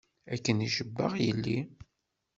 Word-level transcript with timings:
Akken 0.33 0.65
i 0.67 0.69
cebbaɣ 0.75 1.13
yelli. 1.23 1.59